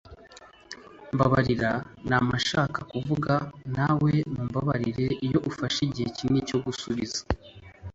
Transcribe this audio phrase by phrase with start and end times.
[1.13, 1.71] mbabarira
[2.09, 3.45] nama nshaka kuvugana
[3.77, 7.21] nawe mumbabarire iyo ufashe igihe kinini cyo gusubiza